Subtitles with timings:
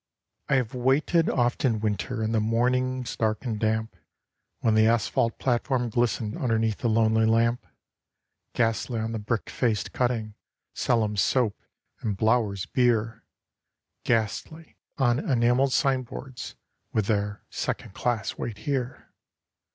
[0.49, 3.95] I have waited oft in winter, in the mornings dark and damp,
[4.61, 7.63] When the asphalt platform glistened underneath the lonely lamp.
[8.55, 10.33] Ghastly on the brick faced cutting
[10.73, 11.61] 'Sellum's Soap'
[11.99, 13.23] and 'Blower's Beer;'
[14.03, 16.55] Ghastly on enamelled signboards
[16.91, 19.11] with their 'Second class wait here.